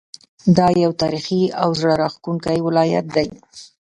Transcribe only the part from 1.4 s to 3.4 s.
او زړه راښکونکی ولایت دی.